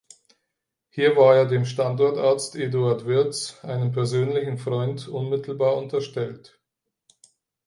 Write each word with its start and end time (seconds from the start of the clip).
Hier 0.89 1.15
war 1.15 1.35
er 1.35 1.45
dem 1.45 1.63
Standortarzt 1.63 2.55
Eduard 2.55 3.05
Wirths, 3.05 3.63
einem 3.63 3.91
persönlichen 3.91 4.57
Freund, 4.57 5.07
unmittelbar 5.07 5.77
unterstellt. 5.77 6.59